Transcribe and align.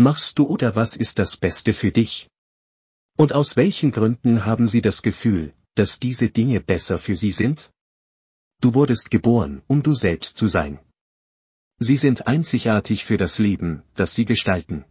Machst 0.00 0.38
du 0.38 0.46
oder 0.46 0.76
was 0.76 0.94
ist 0.94 1.18
das 1.18 1.36
Beste 1.36 1.74
für 1.74 1.90
dich? 1.90 2.28
Und 3.16 3.32
aus 3.32 3.56
welchen 3.56 3.90
Gründen 3.90 4.44
haben 4.44 4.68
Sie 4.68 4.80
das 4.80 5.02
Gefühl, 5.02 5.52
dass 5.74 5.98
diese 5.98 6.30
Dinge 6.30 6.60
besser 6.60 7.00
für 7.00 7.16
Sie 7.16 7.32
sind? 7.32 7.72
Du 8.60 8.74
wurdest 8.74 9.10
geboren, 9.10 9.60
um 9.66 9.82
du 9.82 9.94
selbst 9.94 10.36
zu 10.36 10.46
sein. 10.46 10.78
Sie 11.80 11.96
sind 11.96 12.28
einzigartig 12.28 13.04
für 13.04 13.16
das 13.16 13.40
Leben, 13.40 13.82
das 13.96 14.14
Sie 14.14 14.24
gestalten. 14.24 14.84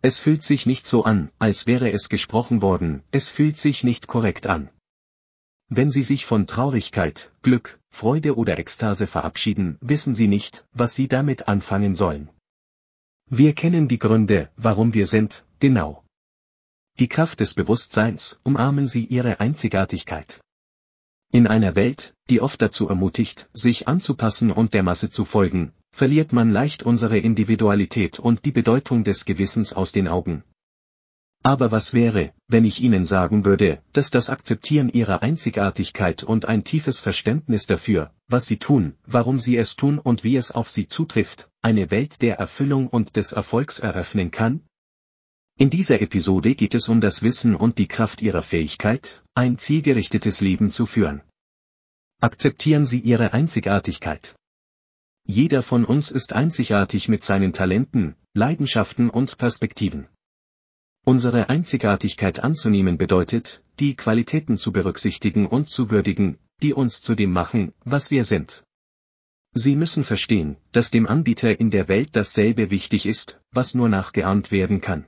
Es 0.00 0.20
fühlt 0.20 0.44
sich 0.44 0.64
nicht 0.64 0.86
so 0.86 1.02
an, 1.02 1.32
als 1.40 1.66
wäre 1.66 1.90
es 1.90 2.08
gesprochen 2.08 2.62
worden, 2.62 3.02
es 3.10 3.30
fühlt 3.30 3.58
sich 3.58 3.82
nicht 3.82 4.06
korrekt 4.06 4.46
an. 4.46 4.70
Wenn 5.68 5.90
Sie 5.90 6.02
sich 6.02 6.24
von 6.24 6.46
Traurigkeit, 6.46 7.32
Glück, 7.42 7.80
Freude 7.90 8.36
oder 8.36 8.60
Ekstase 8.60 9.08
verabschieden, 9.08 9.76
wissen 9.80 10.14
Sie 10.14 10.28
nicht, 10.28 10.68
was 10.72 10.94
Sie 10.94 11.08
damit 11.08 11.48
anfangen 11.48 11.96
sollen. 11.96 12.30
Wir 13.30 13.52
kennen 13.54 13.88
die 13.88 13.98
Gründe, 13.98 14.50
warum 14.56 14.94
wir 14.94 15.06
sind, 15.06 15.44
genau. 15.58 16.04
Die 17.00 17.08
Kraft 17.08 17.40
des 17.40 17.54
Bewusstseins, 17.54 18.38
umarmen 18.44 18.86
Sie 18.86 19.06
Ihre 19.06 19.40
Einzigartigkeit. 19.40 20.40
In 21.32 21.48
einer 21.48 21.74
Welt, 21.74 22.14
die 22.30 22.40
oft 22.40 22.62
dazu 22.62 22.88
ermutigt, 22.88 23.50
sich 23.52 23.88
anzupassen 23.88 24.52
und 24.52 24.72
der 24.72 24.84
Masse 24.84 25.10
zu 25.10 25.24
folgen, 25.24 25.72
verliert 25.90 26.32
man 26.32 26.50
leicht 26.50 26.84
unsere 26.84 27.18
Individualität 27.18 28.20
und 28.20 28.44
die 28.44 28.52
Bedeutung 28.52 29.02
des 29.02 29.24
Gewissens 29.24 29.72
aus 29.72 29.90
den 29.90 30.06
Augen. 30.06 30.44
Aber 31.46 31.70
was 31.70 31.92
wäre, 31.92 32.32
wenn 32.48 32.64
ich 32.64 32.82
Ihnen 32.82 33.04
sagen 33.04 33.44
würde, 33.44 33.82
dass 33.92 34.10
das 34.10 34.30
Akzeptieren 34.30 34.88
Ihrer 34.88 35.22
Einzigartigkeit 35.22 36.22
und 36.22 36.46
ein 36.46 36.64
tiefes 36.64 37.00
Verständnis 37.00 37.66
dafür, 37.66 38.14
was 38.28 38.46
Sie 38.46 38.56
tun, 38.56 38.94
warum 39.04 39.38
Sie 39.38 39.58
es 39.58 39.76
tun 39.76 39.98
und 39.98 40.24
wie 40.24 40.36
es 40.36 40.52
auf 40.52 40.70
Sie 40.70 40.88
zutrifft, 40.88 41.50
eine 41.60 41.90
Welt 41.90 42.22
der 42.22 42.38
Erfüllung 42.38 42.88
und 42.88 43.16
des 43.16 43.32
Erfolgs 43.32 43.78
eröffnen 43.78 44.30
kann? 44.30 44.62
In 45.58 45.68
dieser 45.68 46.00
Episode 46.00 46.54
geht 46.54 46.74
es 46.74 46.88
um 46.88 47.02
das 47.02 47.20
Wissen 47.20 47.54
und 47.54 47.76
die 47.76 47.88
Kraft 47.88 48.22
Ihrer 48.22 48.42
Fähigkeit, 48.42 49.22
ein 49.34 49.58
zielgerichtetes 49.58 50.40
Leben 50.40 50.70
zu 50.70 50.86
führen. 50.86 51.20
Akzeptieren 52.22 52.86
Sie 52.86 53.00
Ihre 53.00 53.34
Einzigartigkeit. 53.34 54.34
Jeder 55.26 55.62
von 55.62 55.84
uns 55.84 56.10
ist 56.10 56.32
einzigartig 56.32 57.10
mit 57.10 57.22
seinen 57.22 57.52
Talenten, 57.52 58.14
Leidenschaften 58.32 59.10
und 59.10 59.36
Perspektiven. 59.36 60.08
Unsere 61.06 61.50
Einzigartigkeit 61.50 62.40
anzunehmen 62.40 62.96
bedeutet, 62.96 63.62
die 63.78 63.94
Qualitäten 63.94 64.56
zu 64.56 64.72
berücksichtigen 64.72 65.46
und 65.46 65.68
zu 65.68 65.90
würdigen, 65.90 66.38
die 66.62 66.72
uns 66.72 67.02
zu 67.02 67.14
dem 67.14 67.30
machen, 67.30 67.74
was 67.84 68.10
wir 68.10 68.24
sind. 68.24 68.64
Sie 69.52 69.76
müssen 69.76 70.02
verstehen, 70.02 70.56
dass 70.72 70.90
dem 70.90 71.06
Anbieter 71.06 71.60
in 71.60 71.70
der 71.70 71.88
Welt 71.88 72.10
dasselbe 72.12 72.70
wichtig 72.70 73.04
ist, 73.04 73.38
was 73.52 73.74
nur 73.74 73.90
nachgeahmt 73.90 74.50
werden 74.50 74.80
kann. 74.80 75.04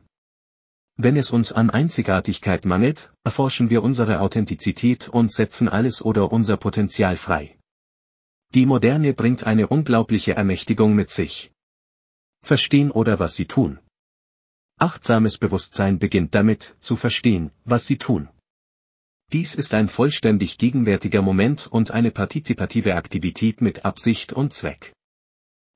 Wenn 0.98 1.17
es 1.17 1.30
uns 1.30 1.52
an 1.52 1.70
Einzigartigkeit 1.70 2.67
mangelt, 2.67 3.12
erforschen 3.24 3.70
wir 3.70 3.83
unsere 3.83 4.20
Authentizität 4.20 5.08
und 5.08 5.33
setzen 5.33 5.69
alles 5.69 6.05
oder 6.05 6.30
unser 6.30 6.58
Potenzial 6.58 7.17
frei. 7.17 7.58
Die 8.55 8.67
Moderne 8.67 9.14
bringt 9.14 9.44
eine 9.44 9.67
unglaubliche 9.67 10.34
Ermächtigung 10.34 10.94
mit 10.94 11.11
sich. 11.11 11.52
Verstehen 12.42 12.91
oder 12.91 13.19
was 13.19 13.34
sie 13.34 13.47
tun. 13.47 13.78
Achtsames 14.79 15.39
Bewusstsein 15.39 15.99
beginnt 15.99 16.35
damit, 16.35 16.77
zu 16.81 16.97
verstehen, 16.97 17.51
was 17.65 17.87
sie 17.87 17.97
tun. 17.97 18.29
Dies 19.33 19.55
ist 19.55 19.75
ein 19.75 19.89
vollständig 19.89 20.59
gegenwärtiger 20.59 21.23
Moment 21.23 21.67
und 21.67 21.91
eine 21.91 22.11
partizipative 22.11 22.95
Aktivität 22.95 23.61
mit 23.61 23.85
Absicht 23.85 24.33
und 24.33 24.55
Zweck. 24.55 24.93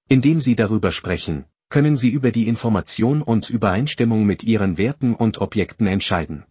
Indem 0.08 0.40
Sie 0.40 0.54
darüber 0.54 0.92
sprechen, 0.92 1.46
können 1.68 1.96
Sie 1.96 2.10
über 2.10 2.30
die 2.30 2.46
Information 2.46 3.22
und 3.22 3.48
Übereinstimmung 3.48 4.24
mit 4.26 4.44
Ihren 4.44 4.76
Werten 4.76 5.14
und 5.14 5.38
Objekten 5.38 5.86
entscheiden. 5.86 6.44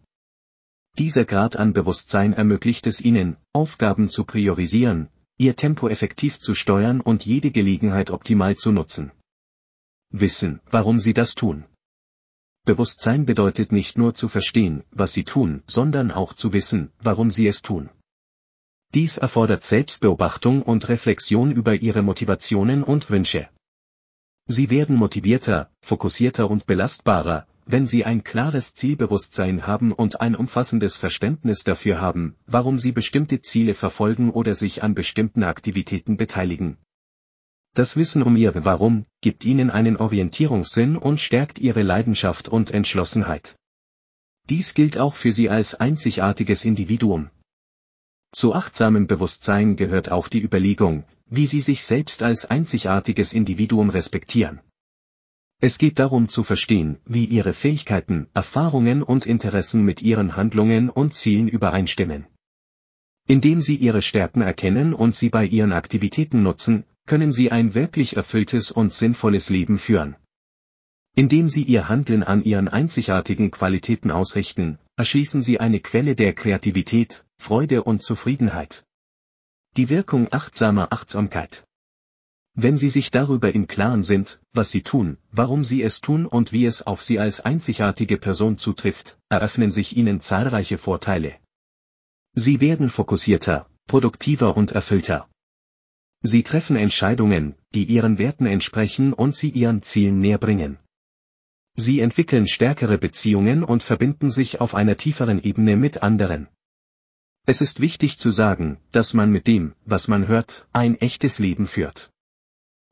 Dieser 0.98 1.24
Grad 1.24 1.56
an 1.56 1.72
Bewusstsein 1.72 2.32
ermöglicht 2.32 2.86
es 2.86 3.00
Ihnen, 3.00 3.36
Aufgaben 3.52 4.08
zu 4.08 4.24
priorisieren, 4.24 5.08
ihr 5.40 5.56
Tempo 5.56 5.88
effektiv 5.88 6.38
zu 6.38 6.54
steuern 6.54 7.00
und 7.00 7.24
jede 7.24 7.50
Gelegenheit 7.50 8.10
optimal 8.10 8.56
zu 8.56 8.72
nutzen. 8.72 9.10
Wissen, 10.10 10.60
warum 10.70 11.00
sie 11.00 11.14
das 11.14 11.34
tun. 11.34 11.64
Bewusstsein 12.64 13.26
bedeutet 13.26 13.72
nicht 13.72 13.96
nur 13.96 14.14
zu 14.14 14.28
verstehen, 14.28 14.84
was 14.90 15.12
sie 15.12 15.24
tun, 15.24 15.62
sondern 15.66 16.10
auch 16.10 16.34
zu 16.34 16.52
wissen, 16.52 16.92
warum 17.00 17.30
sie 17.30 17.46
es 17.46 17.62
tun. 17.62 17.90
Dies 18.92 19.18
erfordert 19.18 19.62
Selbstbeobachtung 19.62 20.62
und 20.62 20.88
Reflexion 20.88 21.52
über 21.52 21.74
ihre 21.74 22.02
Motivationen 22.02 22.82
und 22.82 23.08
Wünsche. 23.08 23.48
Sie 24.46 24.68
werden 24.68 24.96
motivierter, 24.96 25.70
fokussierter 25.80 26.50
und 26.50 26.66
belastbarer, 26.66 27.46
wenn 27.66 27.86
Sie 27.86 28.04
ein 28.04 28.24
klares 28.24 28.74
Zielbewusstsein 28.74 29.66
haben 29.66 29.92
und 29.92 30.20
ein 30.20 30.34
umfassendes 30.34 30.96
Verständnis 30.96 31.62
dafür 31.62 32.00
haben, 32.00 32.34
warum 32.46 32.78
Sie 32.80 32.90
bestimmte 32.90 33.42
Ziele 33.42 33.74
verfolgen 33.74 34.30
oder 34.30 34.54
sich 34.54 34.82
an 34.82 34.94
bestimmten 34.94 35.44
Aktivitäten 35.44 36.16
beteiligen. 36.16 36.78
Das 37.72 37.96
Wissen 37.96 38.22
um 38.22 38.36
Ihr 38.36 38.52
Warum 38.64 39.06
gibt 39.20 39.44
Ihnen 39.44 39.70
einen 39.70 39.96
Orientierungssinn 39.96 40.96
und 40.96 41.20
stärkt 41.20 41.58
Ihre 41.58 41.82
Leidenschaft 41.82 42.48
und 42.48 42.72
Entschlossenheit. 42.72 43.56
Dies 44.48 44.74
gilt 44.74 44.98
auch 44.98 45.14
für 45.14 45.30
Sie 45.30 45.48
als 45.48 45.76
einzigartiges 45.76 46.64
Individuum. 46.64 47.30
Zu 48.32 48.54
achtsamem 48.54 49.06
Bewusstsein 49.06 49.76
gehört 49.76 50.10
auch 50.10 50.28
die 50.28 50.42
Überlegung, 50.42 51.04
wie 51.26 51.46
Sie 51.46 51.60
sich 51.60 51.84
selbst 51.84 52.22
als 52.22 52.44
einzigartiges 52.44 53.32
Individuum 53.32 53.90
respektieren. 53.90 54.60
Es 55.62 55.76
geht 55.76 55.98
darum 55.98 56.28
zu 56.28 56.42
verstehen, 56.42 56.98
wie 57.04 57.26
ihre 57.26 57.52
Fähigkeiten, 57.52 58.28
Erfahrungen 58.32 59.02
und 59.02 59.26
Interessen 59.26 59.84
mit 59.84 60.00
ihren 60.00 60.34
Handlungen 60.34 60.88
und 60.88 61.14
Zielen 61.14 61.48
übereinstimmen. 61.48 62.26
Indem 63.26 63.60
sie 63.60 63.76
ihre 63.76 64.00
Stärken 64.00 64.40
erkennen 64.40 64.94
und 64.94 65.14
sie 65.14 65.28
bei 65.28 65.44
ihren 65.44 65.72
Aktivitäten 65.72 66.42
nutzen, 66.42 66.84
können 67.10 67.32
sie 67.32 67.50
ein 67.50 67.74
wirklich 67.74 68.14
erfülltes 68.14 68.70
und 68.70 68.94
sinnvolles 68.94 69.50
Leben 69.50 69.80
führen. 69.80 70.14
Indem 71.16 71.48
sie 71.48 71.64
ihr 71.64 71.88
Handeln 71.88 72.22
an 72.22 72.44
ihren 72.44 72.68
einzigartigen 72.68 73.50
Qualitäten 73.50 74.12
ausrichten, 74.12 74.78
erschließen 74.94 75.42
sie 75.42 75.58
eine 75.58 75.80
Quelle 75.80 76.14
der 76.14 76.34
Kreativität, 76.34 77.24
Freude 77.36 77.82
und 77.82 78.04
Zufriedenheit. 78.04 78.84
Die 79.76 79.88
Wirkung 79.88 80.28
achtsamer 80.30 80.92
Achtsamkeit 80.92 81.64
wenn 82.54 82.76
Sie 82.76 82.88
sich 82.88 83.10
darüber 83.10 83.54
im 83.54 83.66
Klaren 83.66 84.04
sind, 84.04 84.40
was 84.52 84.70
Sie 84.70 84.82
tun, 84.82 85.18
warum 85.30 85.64
Sie 85.64 85.82
es 85.82 86.00
tun 86.00 86.26
und 86.26 86.52
wie 86.52 86.64
es 86.66 86.82
auf 86.82 87.00
Sie 87.00 87.18
als 87.18 87.40
einzigartige 87.40 88.18
Person 88.18 88.58
zutrifft, 88.58 89.18
eröffnen 89.28 89.70
sich 89.70 89.96
Ihnen 89.96 90.20
zahlreiche 90.20 90.76
Vorteile. 90.76 91.34
Sie 92.34 92.60
werden 92.60 92.90
fokussierter, 92.90 93.68
produktiver 93.86 94.56
und 94.56 94.72
erfüllter. 94.72 95.28
Sie 96.22 96.42
treffen 96.42 96.76
Entscheidungen, 96.76 97.54
die 97.74 97.84
Ihren 97.84 98.18
Werten 98.18 98.46
entsprechen 98.46 99.12
und 99.12 99.34
Sie 99.34 99.50
Ihren 99.50 99.82
Zielen 99.82 100.20
näher 100.20 100.38
bringen. 100.38 100.78
Sie 101.76 102.00
entwickeln 102.00 102.46
stärkere 102.46 102.98
Beziehungen 102.98 103.64
und 103.64 103.82
verbinden 103.82 104.30
sich 104.30 104.60
auf 104.60 104.74
einer 104.74 104.96
tieferen 104.96 105.42
Ebene 105.42 105.76
mit 105.76 106.02
anderen. 106.02 106.48
Es 107.46 107.62
ist 107.62 107.80
wichtig 107.80 108.18
zu 108.18 108.30
sagen, 108.30 108.78
dass 108.92 109.14
man 109.14 109.30
mit 109.30 109.46
dem, 109.46 109.74
was 109.86 110.08
man 110.08 110.28
hört, 110.28 110.68
ein 110.72 110.96
echtes 110.96 111.38
Leben 111.38 111.66
führt. 111.66 112.12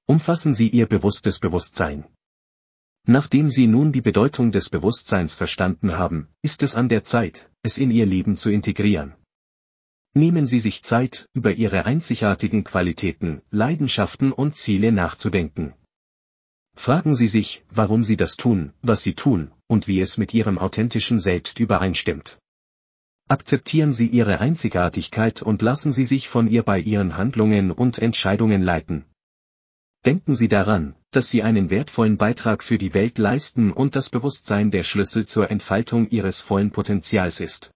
Umfassen 0.07 0.55
Sie 0.55 0.69
Ihr 0.69 0.87
bewusstes 0.87 1.39
Bewusstsein. 1.39 2.05
Nachdem 3.07 3.51
Sie 3.51 3.67
nun 3.67 3.93
die 3.93 4.01
Bedeutung 4.01 4.53
des 4.53 4.71
Bewusstseins 4.71 5.35
verstanden 5.35 5.99
haben, 5.99 6.29
ist 6.41 6.63
es 6.63 6.75
an 6.75 6.89
der 6.89 7.05
Zeit, 7.05 7.51
es 7.63 7.77
in 7.77 7.91
Ihr 7.91 8.07
Leben 8.07 8.37
zu 8.39 8.51
integrieren. 8.51 9.15
Nehmen 10.19 10.47
Sie 10.49 10.59
sich 10.59 10.83
Zeit, 10.83 11.29
über 11.33 11.53
Ihre 11.53 11.85
einzigartigen 11.85 12.65
Qualitäten, 12.65 13.41
Leidenschaften 13.53 14.33
und 14.33 14.57
Ziele 14.57 14.91
nachzudenken. 14.91 15.75
Fragen 16.75 17.15
Sie 17.15 17.29
sich, 17.29 17.63
warum 17.71 18.03
Sie 18.03 18.17
das 18.17 18.37
tun, 18.37 18.73
was 18.83 19.05
Sie 19.05 19.15
tun, 19.15 19.53
und 19.69 19.87
wie 19.87 20.01
es 20.01 20.19
mit 20.19 20.35
Ihrem 20.35 20.59
authentischen 20.59 21.21
Selbst 21.21 21.61
übereinstimmt. 21.61 22.41
Akzeptieren 23.29 23.93
Sie 23.93 24.09
Ihre 24.09 24.41
Einzigartigkeit 24.41 25.41
und 25.41 25.63
lassen 25.63 25.93
Sie 25.93 26.05
sich 26.05 26.29
von 26.29 26.49
ihr 26.49 26.65
bei 26.65 26.81
Ihren 26.81 27.17
Handlungen 27.17 27.71
und 27.71 28.01
Entscheidungen 28.01 28.61
leiten, 28.61 29.05
Denken 30.05 30.35
Sie 30.35 30.49
daran, 30.49 30.97
dass 31.13 31.31
Sie 31.31 31.45
einen 31.45 31.71
wertvollen 31.71 32.17
Beitrag 32.17 32.65
für 32.65 32.79
die 32.79 32.93
Welt 32.93 33.19
leisten 33.19 33.73
und 33.73 33.95
das 33.95 34.11
Bewusstsein 34.11 34.73
der 34.73 34.83
Schlüssel 34.83 35.27
zur 35.27 35.49
Entfaltung 35.49 36.09
Ihres 36.11 36.41
vollen 36.41 36.73
Potenzials 36.73 37.39
ist. 37.39 37.71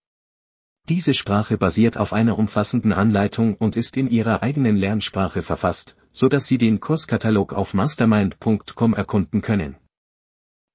Diese 0.89 1.15
Sprache 1.15 1.59
basiert 1.59 1.97
auf 1.97 2.13
einer 2.13 2.39
umfassenden 2.39 2.93
Anleitung 2.93 3.55
und 3.55 3.77
ist 3.77 3.97
in 3.97 4.11
Ihrer 4.11 4.43
eigenen 4.43 4.77
Lernsprache 4.77 5.43
verfasst, 5.43 5.97
so 6.13 6.29
dass 6.29 6.47
Sie 6.47 6.59
den 6.59 6.81
Kurskatalog 6.81 7.53
auf 7.53 7.73
mastermind.com 7.75 8.95
erkunden 8.95 9.43
können. 9.43 9.77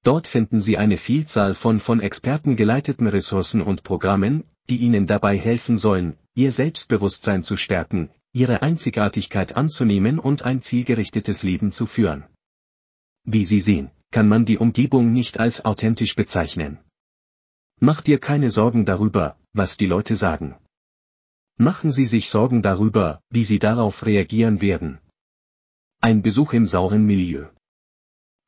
Dort 0.04 0.26
finden 0.26 0.60
Sie 0.60 0.78
eine 0.78 0.96
Vielzahl 0.96 1.54
von 1.54 1.80
von 1.80 2.00
Experten 2.00 2.56
geleiteten 2.56 3.06
Ressourcen 3.06 3.60
und 3.60 3.82
Programmen, 3.82 4.44
die 4.70 4.78
Ihnen 4.78 5.06
dabei 5.06 5.36
helfen 5.36 5.76
sollen, 5.76 6.16
Ihr 6.34 6.52
Selbstbewusstsein 6.52 7.42
zu 7.42 7.56
stärken, 7.56 8.10
ihre 8.32 8.62
Einzigartigkeit 8.62 9.56
anzunehmen 9.56 10.18
und 10.18 10.42
ein 10.42 10.62
zielgerichtetes 10.62 11.42
Leben 11.42 11.72
zu 11.72 11.86
führen. 11.86 12.24
Wie 13.24 13.44
Sie 13.44 13.60
sehen, 13.60 13.90
kann 14.10 14.28
man 14.28 14.44
die 14.44 14.58
Umgebung 14.58 15.12
nicht 15.12 15.40
als 15.40 15.64
authentisch 15.64 16.14
bezeichnen. 16.14 16.78
Mach 17.80 18.00
dir 18.00 18.18
keine 18.18 18.50
Sorgen 18.50 18.84
darüber, 18.84 19.36
was 19.58 19.76
die 19.76 19.86
Leute 19.86 20.16
sagen. 20.16 20.56
Machen 21.58 21.90
Sie 21.92 22.06
sich 22.06 22.30
Sorgen 22.30 22.62
darüber, 22.62 23.20
wie 23.30 23.44
Sie 23.44 23.58
darauf 23.58 24.06
reagieren 24.06 24.60
werden. 24.60 25.00
Ein 26.00 26.22
Besuch 26.22 26.52
im 26.52 26.66
sauren 26.66 27.04
Milieu. 27.04 27.46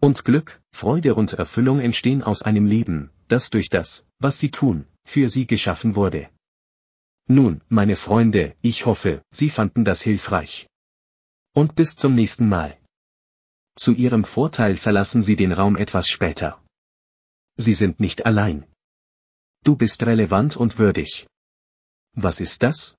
Und 0.00 0.24
Glück, 0.24 0.62
Freude 0.72 1.14
und 1.16 1.32
Erfüllung 1.34 1.80
entstehen 1.80 2.22
aus 2.22 2.42
einem 2.42 2.64
Leben, 2.64 3.10
das 3.28 3.50
durch 3.50 3.68
das, 3.68 4.06
was 4.18 4.38
Sie 4.38 4.50
tun, 4.50 4.86
für 5.04 5.28
Sie 5.28 5.46
geschaffen 5.46 5.96
wurde. 5.96 6.30
Nun, 7.26 7.60
meine 7.68 7.96
Freunde, 7.96 8.56
ich 8.62 8.86
hoffe, 8.86 9.22
Sie 9.30 9.50
fanden 9.50 9.84
das 9.84 10.00
hilfreich. 10.02 10.68
Und 11.52 11.74
bis 11.74 11.96
zum 11.96 12.14
nächsten 12.14 12.48
Mal. 12.48 12.78
Zu 13.74 13.92
Ihrem 13.92 14.24
Vorteil 14.24 14.76
verlassen 14.76 15.22
Sie 15.22 15.36
den 15.36 15.52
Raum 15.52 15.76
etwas 15.76 16.08
später. 16.08 16.62
Sie 17.56 17.74
sind 17.74 17.98
nicht 17.98 18.24
allein. 18.24 18.69
Du 19.62 19.76
bist 19.76 20.02
relevant 20.04 20.56
und 20.56 20.78
würdig. 20.78 21.26
Was 22.14 22.40
ist 22.40 22.62
das? 22.62 22.96